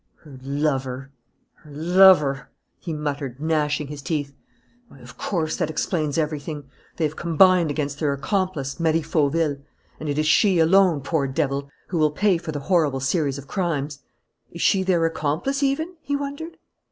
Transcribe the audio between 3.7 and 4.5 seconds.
his teeth.